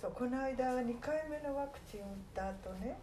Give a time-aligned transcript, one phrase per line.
[0.00, 2.98] そうこの間2回目のワクチン打った後ね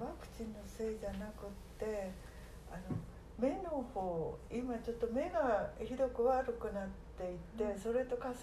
[0.00, 2.12] ワクチンのせいじゃなくって
[2.70, 2.96] あの
[3.38, 8.34] 目の方今ちょっと目がひどく悪くなっていて、それと重なっ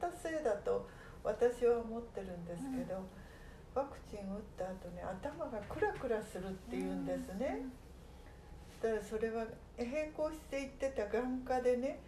[0.00, 0.86] たせいだと
[1.24, 3.02] 私は思ってるんですけど、
[3.74, 7.66] ワクチン打った後ね頭がクラクラするっていうんですね。
[8.80, 9.44] そしたらそれは
[9.76, 11.98] 並行していってた眼科でね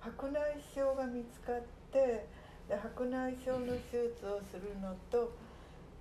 [0.00, 0.40] 白内
[0.74, 2.26] 障が見つかって
[2.70, 5.32] で白内障の手術をするのと,、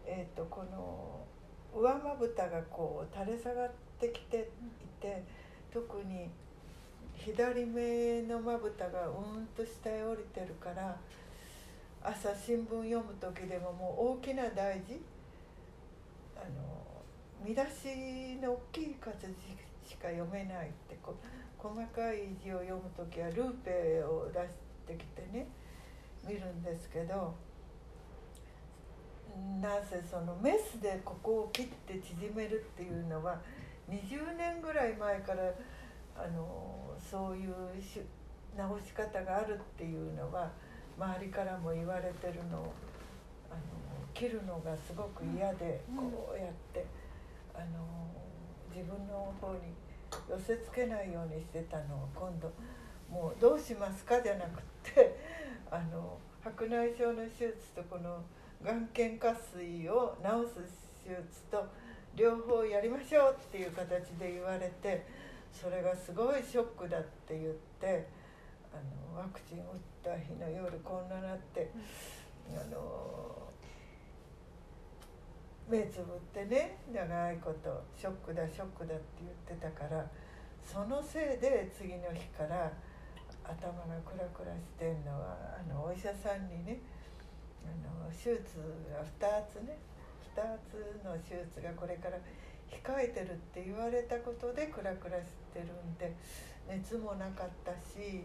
[0.06, 1.26] えー、とこの
[1.74, 5.24] 上まぶたがこう垂れ下がってきていて
[5.74, 6.30] 特に
[7.16, 10.96] 左目のまぶたがうんと下へ降りてるから
[12.04, 15.02] 朝新聞読む時でももう大きな大字
[16.36, 17.04] あの
[17.44, 21.16] 見出しの大きい活字しか読めないってこ
[21.58, 24.50] 細かい字を読む時はルーペを出し
[24.88, 25.48] てきてね
[26.28, 27.36] 見るんですけど
[29.62, 33.40] なぜそのメスでここを切って縮めるっていうのは
[33.90, 35.44] 20年ぐらい前から
[36.16, 37.54] あのそういう
[38.58, 40.52] 直し方があるっていうのは
[40.98, 42.74] 周りからも言われてるのを
[43.50, 43.62] あの
[44.14, 46.86] 切るのがすごく嫌でこうやって
[47.54, 47.88] あの
[48.70, 49.60] 自分の方に
[50.30, 52.52] 寄せつけないようにしてたのを今度
[53.10, 55.09] もうどうしますかじゃなくって
[55.72, 58.24] あの白内障の手術とこの
[58.64, 61.66] 眼瞼下垂を治す手術と
[62.16, 65.06] 両方やりましょうっていう形で言われて
[65.52, 68.08] それがすごいショックだって言って
[68.74, 68.78] あ
[69.14, 69.64] のワクチン打っ
[70.04, 71.72] た日の夜こんななって
[72.52, 73.50] あの
[75.70, 80.06] 目つぶってね長いことショックだショックだって言ってたから
[80.66, 82.72] そのせいで次の日から
[83.50, 86.78] 頭がクラクラしてんのはあのお医者さんにね
[87.66, 88.62] あの手術
[88.94, 89.78] が2つね
[90.38, 90.38] 2
[90.70, 92.18] つの手術がこれから
[92.70, 96.14] 控えてるって言われたことでクラクラしてるんで
[96.70, 98.24] 熱もなかったし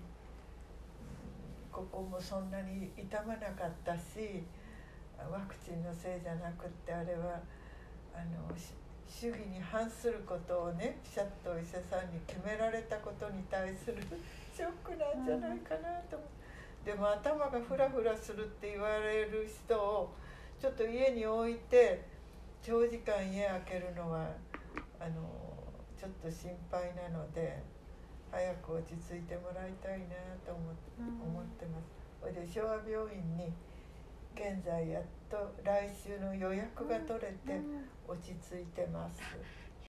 [1.72, 4.44] ここもそんなに痛まなかったし
[5.18, 7.40] ワクチンのせいじゃなくってあれは
[8.14, 8.54] あの
[9.14, 14.02] 主義に反することをねピシャッとお医者さんに決められたことに対する
[14.54, 16.44] ショックなんじゃないかなと思って。
[16.84, 20.12] でも頭がフラフラするって言われる人を
[20.60, 22.04] ちょっと家に置いて
[22.62, 24.28] 長時間家開けるのは
[25.00, 25.24] あの
[25.96, 27.62] ちょっと心配なので
[28.30, 32.34] 早く落ち着いてもらいたいなと思思ってます。
[32.34, 33.52] で昭和病院に
[34.34, 37.60] 現在やっと来週の予約が取れて
[38.06, 39.20] 落ち着いてます。